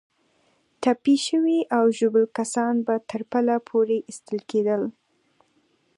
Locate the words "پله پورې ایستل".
3.31-4.39